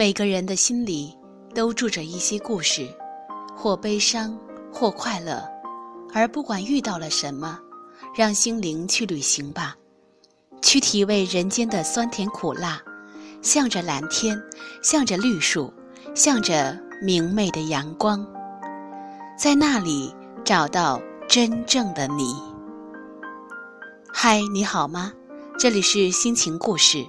[0.00, 1.14] 每个人的心里
[1.54, 2.88] 都住着一些故事，
[3.54, 4.34] 或悲伤，
[4.72, 5.46] 或快乐。
[6.14, 7.58] 而不管遇到了什么，
[8.16, 9.76] 让心灵去旅行吧，
[10.62, 12.80] 去体味人间的酸甜苦辣，
[13.42, 14.42] 向着蓝天，
[14.82, 15.70] 向着绿树，
[16.14, 18.26] 向着明媚的阳光，
[19.38, 20.98] 在那里找到
[21.28, 22.34] 真正的你。
[24.10, 25.12] 嗨，你好吗？
[25.58, 27.06] 这里是心情故事，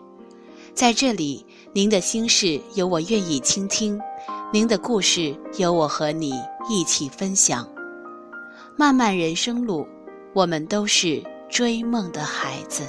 [0.73, 3.97] 在这里，您的心事有我愿意倾听，
[4.51, 6.33] 您的故事有我和你
[6.69, 7.65] 一起分享。
[8.75, 9.87] 漫漫人生路，
[10.33, 12.83] 我们都是追梦的孩子。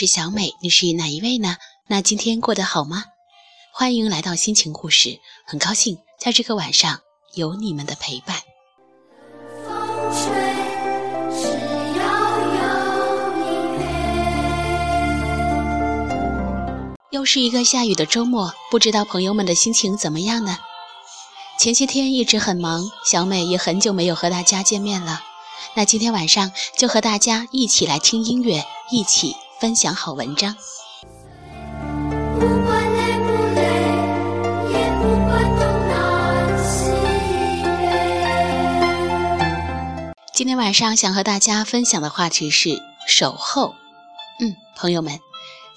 [0.00, 1.58] 是小美，你是哪一位呢？
[1.86, 3.04] 那今天过得好吗？
[3.70, 7.00] 欢迎来到心情故事，很高兴在这个晚上
[7.34, 8.38] 有你们的陪伴。
[17.10, 20.56] 又是一个下雨的周末，不知道朋友们的心情怎么样呢？
[21.58, 25.20] 前些天一直很忙，小美也很久没有和大家见面了。
[25.74, 29.36] 那今天晚上就和大家一起来听音乐，一起。
[29.60, 30.56] 分享好文章。
[40.32, 42.70] 今天晚上想和大家分享的话题是
[43.06, 43.74] 守候。
[44.40, 45.20] 嗯，朋友们，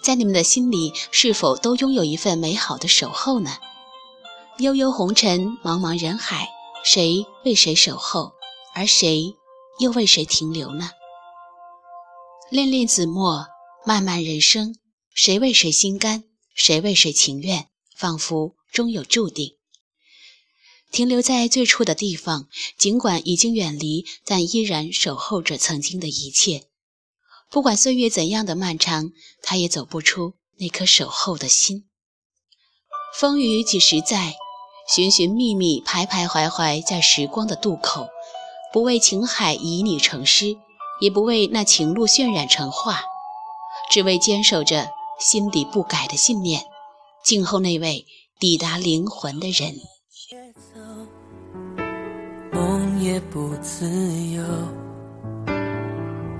[0.01, 3.51] 在你们的心里是否都拥有一份美好的守候呢？
[4.59, 6.47] 悠悠红尘，茫茫人海，
[6.85, 8.31] 谁为谁守候，
[8.73, 9.35] 而谁
[9.79, 10.91] 又为谁停留呢？
[12.49, 13.47] 恋恋子墨。
[13.85, 14.77] 漫漫人生，
[15.13, 16.23] 谁为谁心甘，
[16.55, 17.67] 谁为谁情愿，
[17.97, 19.57] 仿佛终有注定。
[20.89, 26.67] 停留在最初的地方，尽管已经远离，但依然守候着曾经的一切。
[27.49, 29.11] 不管岁月怎样的漫长，
[29.41, 31.89] 他也走不出那颗守候的心。
[33.19, 34.35] 风雨几时在？
[34.87, 38.07] 寻寻觅觅，徘徊徘徊在时光的渡口，
[38.71, 40.55] 不为情海旖旎成诗，
[41.01, 43.03] 也不为那情路渲染成画。
[43.93, 44.87] 只为坚守着
[45.19, 46.59] 心底不改的信念，
[47.23, 48.03] 静候那位
[48.39, 49.71] 抵达灵魂的人。
[52.51, 53.87] 梦也不自
[54.31, 54.43] 由，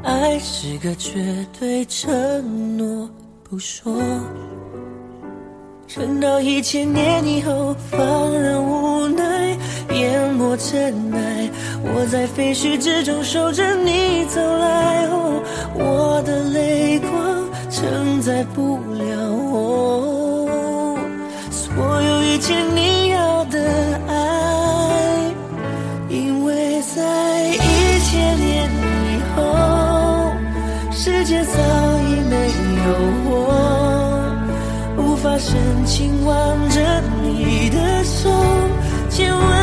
[0.02, 3.08] 爱是个绝对承诺，
[3.44, 4.02] 不说。
[5.88, 9.43] 撑到一千年以后，放任无奈，
[10.00, 11.50] 淹没尘埃。
[11.84, 15.08] 我在废墟之中守着你走来，
[15.76, 17.12] 我的泪光。
[17.70, 20.96] 承载不了我
[21.50, 23.60] 所有一切你要的
[24.08, 24.14] 爱，
[26.08, 28.70] 因为在一千年
[29.10, 29.42] 以后，
[30.92, 31.60] 世界早
[32.08, 32.36] 已没
[32.86, 32.88] 有
[33.26, 33.32] 我，
[34.98, 38.30] 无法深情挽着你的手，
[39.10, 39.63] 亲吻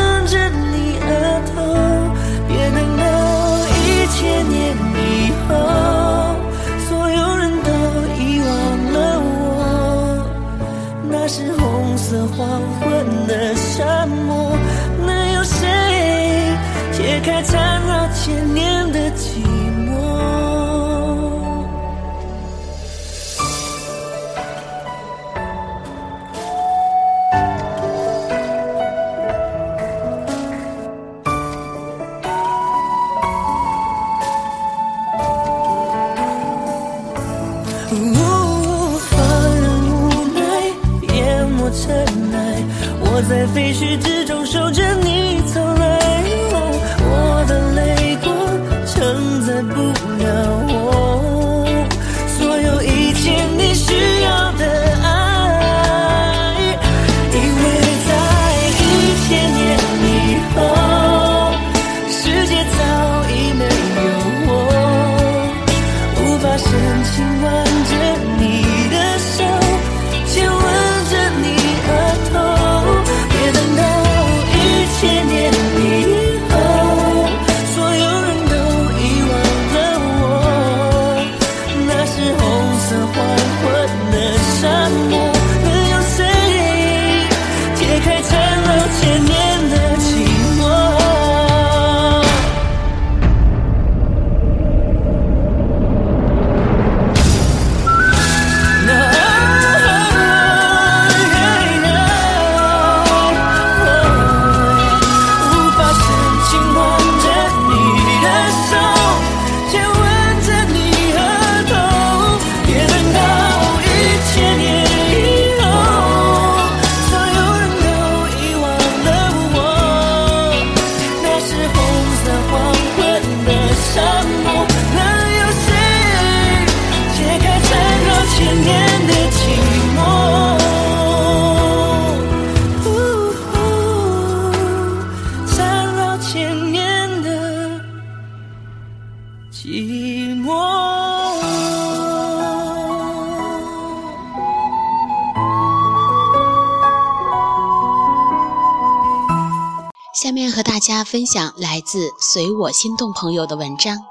[151.03, 153.97] 分享来自随我心动朋友的文章，《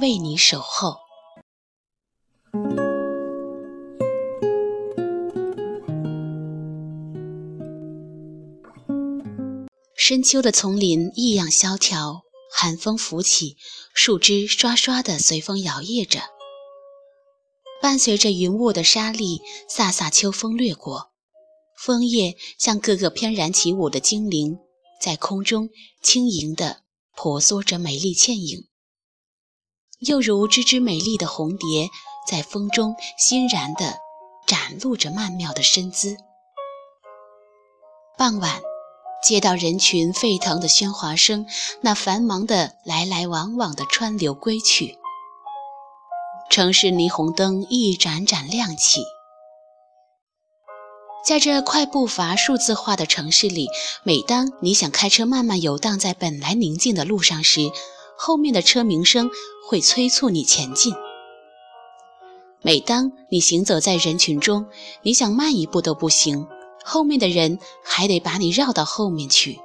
[0.00, 0.90] 为你守候》。
[9.94, 13.56] 深秋的丛林异样萧条，寒风拂起，
[13.92, 16.20] 树枝刷刷的随风摇曳着。
[17.82, 19.40] 伴随着云雾的沙砾，
[19.70, 21.10] 飒飒秋风掠过，
[21.76, 24.58] 枫叶像个个翩然起舞的精灵。
[25.00, 25.70] 在空中
[26.02, 26.82] 轻盈地
[27.14, 28.68] 婆娑着美丽倩影，
[30.00, 31.88] 又如只只美丽的红蝶，
[32.28, 33.98] 在风中欣然地
[34.46, 36.16] 展露着曼妙的身姿。
[38.16, 38.60] 傍晚，
[39.24, 41.46] 街道人群沸腾的喧哗声，
[41.80, 44.98] 那繁忙的来来往往的川流归去，
[46.50, 49.02] 城市霓虹灯一盏盏亮起。
[51.28, 53.68] 在这快步伐、数字化的城市里，
[54.02, 57.70] 每当你想开车慢慢游荡在本来宁静的路上时，
[58.16, 59.28] 后面的车鸣声
[59.68, 60.94] 会催促你前进；
[62.62, 64.64] 每当你行走在人群中，
[65.02, 66.46] 你想慢一步都不行，
[66.82, 69.60] 后面的人还得把你绕到后面去。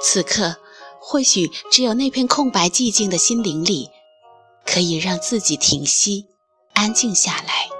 [0.00, 0.54] 此刻，
[1.00, 3.90] 或许只有那片空白寂静的心灵里，
[4.64, 6.26] 可以让自己停息、
[6.74, 7.79] 安静下来。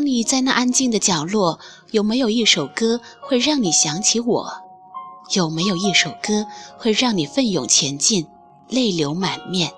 [0.00, 1.60] 当你在那安静的角落，
[1.90, 4.50] 有没有一首歌会让你想起我？
[5.34, 6.46] 有没有一首歌
[6.78, 8.26] 会让你奋勇前进，
[8.66, 9.74] 泪流满面，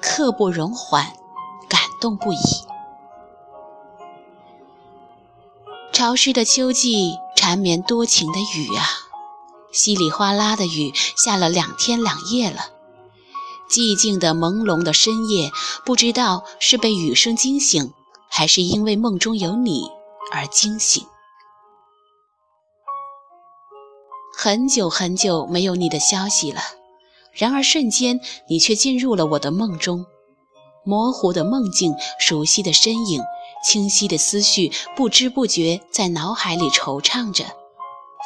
[0.00, 1.12] 刻不容缓，
[1.68, 2.38] 感动不已？
[5.92, 8.84] 潮湿的秋季，缠绵多情的雨啊，
[9.72, 12.66] 稀里哗啦的雨下了两天两夜了。
[13.68, 15.50] 寂静的朦胧的深夜，
[15.84, 17.92] 不知道是被雨声惊醒。
[18.30, 19.90] 还是因为梦中有你
[20.32, 21.04] 而惊醒。
[24.36, 26.60] 很久很久没有你的消息了，
[27.32, 30.06] 然而瞬间你却进入了我的梦中。
[30.84, 33.22] 模糊的梦境，熟悉的身影，
[33.64, 37.44] 清晰的思绪，不知不觉在脑海里惆怅着，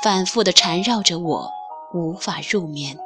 [0.04, 1.50] 反复的缠绕着我，
[1.94, 2.98] 无法入眠。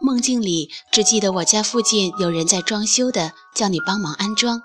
[0.00, 4.60] 梦境里只记得我家附近有人在装修的，叫你帮忙安装。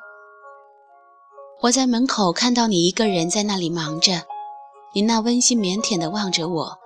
[1.59, 4.23] 我在门口看到你一个人在那里忙着，
[4.93, 6.77] 你那温馨腼腆地望着我，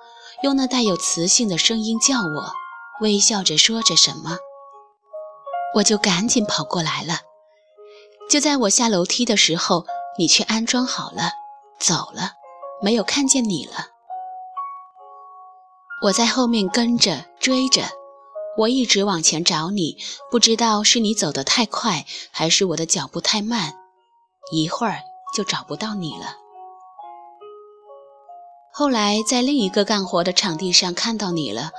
[0.44, 2.54] 用那带有磁性的声音叫我，
[3.02, 4.38] 微笑着说着什么，
[5.76, 7.20] 我就赶紧跑过来了。
[8.30, 9.86] 就在我下楼梯的时候，
[10.18, 11.32] 你却安装好了，
[11.78, 12.36] 走了，
[12.82, 13.88] 没有看见你了。
[16.04, 17.84] 我在后面跟着追着，
[18.58, 19.98] 我一直往前找你，
[20.32, 23.76] 不知道是你走得太快，还是我的脚步太慢。
[24.52, 25.02] 一会儿
[25.34, 26.38] 就找不到你了。
[28.74, 31.72] 后来在另一个干活的场地上看到你了，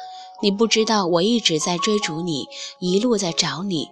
[0.43, 2.49] 你不知道我一直在追逐你，
[2.79, 3.91] 一路在找你，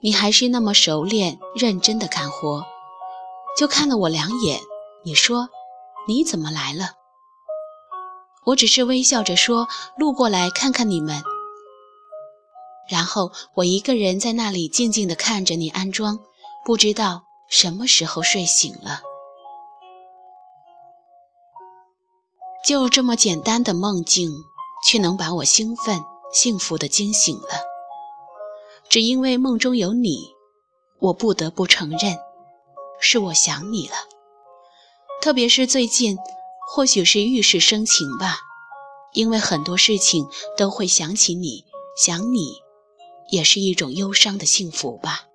[0.00, 2.64] 你还是那么熟练认真的干活，
[3.56, 4.60] 就看了我两眼。
[5.04, 5.48] 你说
[6.06, 6.92] 你怎么来了？
[8.44, 9.66] 我只是微笑着说
[9.98, 11.22] 路过来看看你们。
[12.88, 16.20] 然后我一个人在那里静静地看着你安装，
[16.64, 17.25] 不知道。
[17.48, 19.00] 什么时候睡醒了？
[22.64, 24.32] 就这么简单的梦境，
[24.84, 27.60] 却能把我兴奋、幸福的惊醒了。
[28.88, 30.34] 只因为梦中有你，
[30.98, 32.18] 我不得不承认，
[33.00, 33.94] 是我想你了。
[35.22, 36.18] 特别是最近，
[36.68, 38.40] 或许是遇事生情吧，
[39.12, 41.64] 因为很多事情都会想起你，
[41.96, 42.60] 想你，
[43.30, 45.26] 也是一种忧伤的幸福吧。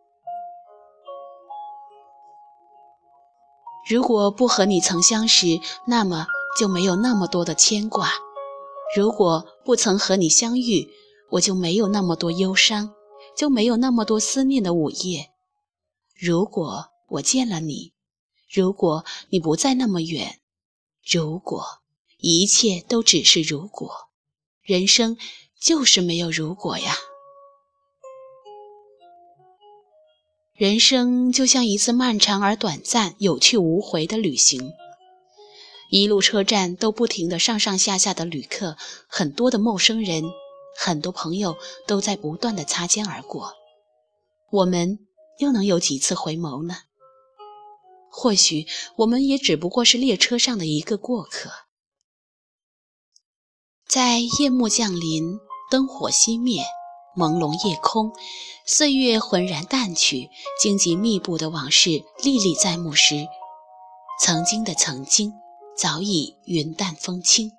[3.90, 6.28] 如果不和你曾相识，那么
[6.60, 8.08] 就没有那么多的牵挂；
[8.96, 10.88] 如果不曾和你相遇，
[11.32, 12.94] 我就没有那么多忧伤，
[13.36, 15.32] 就没有那么多思念的午夜。
[16.20, 17.94] 如果我见了你，
[18.54, 20.40] 如果你不再那么远，
[21.04, 21.64] 如果
[22.18, 23.90] 一切都只是如果，
[24.62, 25.18] 人生
[25.60, 26.94] 就是没有如果呀。
[30.62, 34.74] 人生就像一次漫长而短暂、有去无回的旅行，
[35.90, 38.78] 一路车站都不停的上上下下的旅客，
[39.08, 40.24] 很多的陌生人，
[40.78, 43.54] 很多朋友都在不断的擦肩而过。
[44.52, 45.00] 我们
[45.40, 46.76] 又能有几次回眸呢？
[48.12, 51.50] 或许我们也只不过是列车上的一个过客。
[53.88, 55.40] 在夜幕降临，
[55.72, 56.64] 灯火熄灭。
[57.16, 58.12] 朦胧夜空，
[58.66, 60.30] 岁月浑然淡去，
[60.62, 63.28] 荆棘密布的往事历历在目时，
[64.20, 65.34] 曾经的曾经，
[65.76, 67.52] 早已云淡风轻。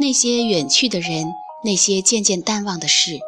[0.00, 1.32] 那些远去的人，
[1.64, 3.20] 那些渐渐淡忘的事，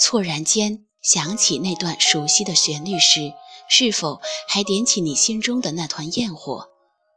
[0.00, 3.34] 错然间想起那段熟悉的旋律时，
[3.68, 6.68] 是否还点起你心中的那团焰火？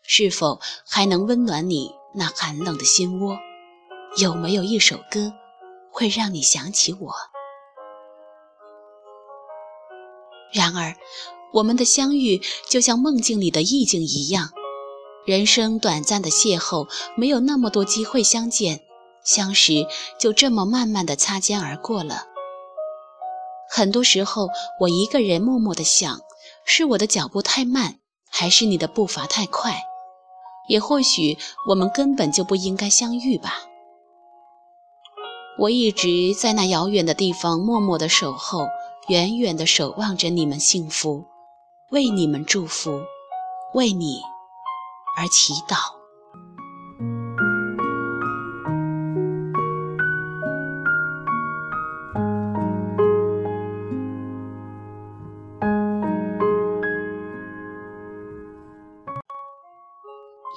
[0.08, 3.38] 是否还能温暖你那寒冷的心窝？
[4.18, 5.34] 有没有一首歌，
[5.96, 7.14] 会让你想起我？
[10.52, 10.94] 然而，
[11.54, 14.50] 我们的相遇就像梦境里的意境一样，
[15.26, 18.82] 人生短暂的邂逅，没有那么多机会相见。
[19.24, 19.88] 相识
[20.20, 22.26] 就这么慢慢的擦肩而过了。
[23.70, 24.50] 很多时候，
[24.82, 26.20] 我一个人默默的想，
[26.66, 28.00] 是我的脚步太慢，
[28.30, 29.82] 还是你的步伐太快？
[30.68, 31.38] 也或许
[31.70, 33.64] 我们根本就不应该相遇吧。
[35.58, 38.68] 我一直在那遥远的地方默默的守候，
[39.08, 41.24] 远远的守望着你们幸福，
[41.92, 43.02] 为你们祝福，
[43.74, 44.20] 为你
[45.18, 45.96] 而祈祷。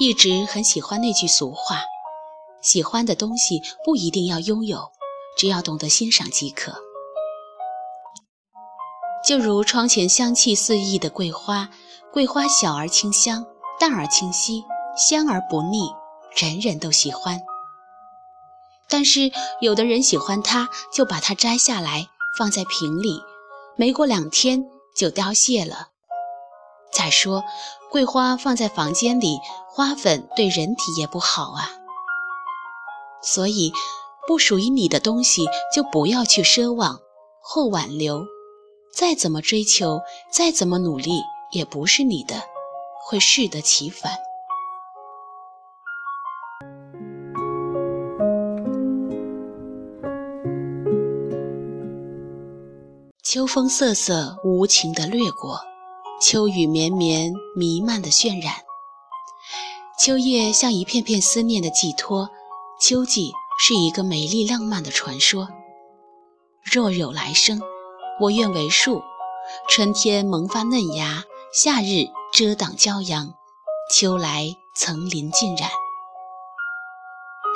[0.00, 1.76] 一直很喜欢那句俗话
[2.60, 4.90] ：“喜欢的东西不一定要拥有，
[5.36, 6.74] 只要懂得欣赏即可。”
[9.26, 11.68] 就如窗前香气四溢的桂花，
[12.12, 13.44] 桂花小而清香，
[13.78, 14.64] 淡而清晰，
[14.96, 15.90] 香而不腻，
[16.34, 17.38] 人人都喜欢。
[18.88, 23.22] 但是有的人喜欢它，就把它摘下来放在瓶里，
[23.76, 24.64] 没过两天
[24.96, 25.88] 就凋谢了。
[26.90, 27.44] 再说，
[27.90, 29.38] 桂花放在房间里，
[29.68, 31.70] 花粉对人体也不好啊。
[33.22, 33.72] 所以，
[34.26, 37.00] 不属于你的东西就不要去奢望
[37.40, 38.26] 或挽留，
[38.92, 40.00] 再怎么追求，
[40.32, 41.22] 再怎么努力，
[41.52, 42.36] 也不是你的，
[43.04, 44.12] 会适得其反。
[53.22, 55.60] 秋风瑟瑟，无情地掠过。
[56.20, 58.54] 秋雨绵绵，弥漫的渲染。
[59.98, 62.30] 秋叶像一片片思念的寄托，
[62.80, 65.48] 秋季是一个美丽浪漫的传说。
[66.62, 67.60] 若有来生，
[68.20, 69.02] 我愿为树，
[69.68, 73.34] 春天萌发嫩芽，夏日遮挡骄阳，
[73.92, 75.68] 秋来层林尽染。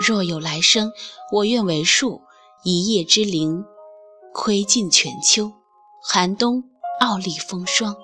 [0.04, 0.90] 若有来生，
[1.30, 2.22] 我愿为树，
[2.64, 3.64] 一叶之灵，
[4.34, 5.52] 窥尽全秋，
[6.02, 6.64] 寒冬
[6.98, 7.94] 傲立风霜。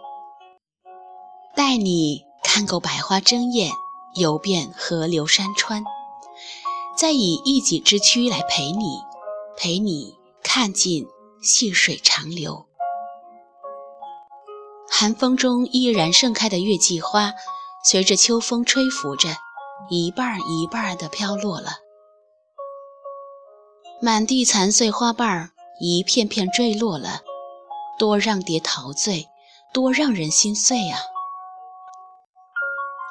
[1.56, 3.72] 带你看够百花争艳，
[4.14, 5.82] 游遍河流山川，
[6.99, 8.99] 再以一己之躯来陪你，
[9.57, 11.07] 陪你看尽
[11.40, 12.67] 细水长流。
[14.90, 17.35] 寒风中依然盛开的月季花，
[17.85, 19.28] 随着秋风吹拂着，
[19.88, 21.71] 一瓣一瓣的飘落了。
[24.02, 27.21] 满地残碎花瓣一片片坠落了，
[27.97, 29.28] 多让蝶陶醉，
[29.73, 30.99] 多让人心碎啊！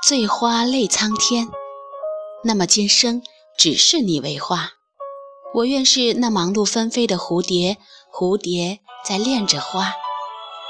[0.06, 1.48] 醉花泪苍天，
[2.44, 3.24] 那么今生
[3.58, 4.74] 只是你为花，
[5.56, 7.78] 我愿是那忙碌纷飞的蝴蝶，
[8.14, 9.94] 蝴蝶在恋着花，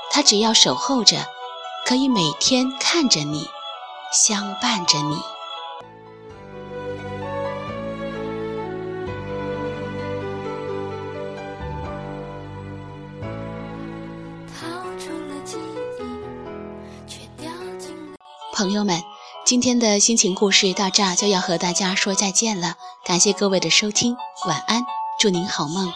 [0.09, 1.17] 它只要守候着，
[1.85, 3.45] 可以每天看着你，
[4.13, 5.17] 相伴着你。
[18.53, 19.16] 朋友们。
[19.47, 22.75] 今天的心情故事到这儿就要和大家说再见了，
[23.05, 24.83] 感谢各位的收听，晚安，
[25.17, 25.89] 祝您好梦。